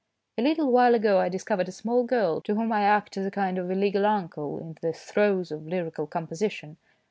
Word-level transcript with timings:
A 0.35 0.41
little 0.41 0.71
while 0.71 0.95
ago 0.95 1.19
I 1.19 1.29
discovered 1.29 1.67
a 1.67 1.71
small 1.71 2.03
girl, 2.05 2.41
to 2.41 2.55
whom 2.55 2.71
I 2.71 2.81
act 2.81 3.17
as 3.17 3.25
a 3.27 3.29
kind 3.29 3.59
of 3.59 3.69
illegal 3.69 4.03
uncle, 4.07 4.57
in 4.57 4.75
the 4.81 4.93
throes 4.93 5.51
of 5.51 5.67
lyrical 5.67 6.07
composition. 6.07 6.77